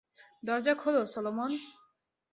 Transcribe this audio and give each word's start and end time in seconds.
দরজা 0.43 0.73
খোলো, 0.73 1.01
সলোমন! 1.05 1.51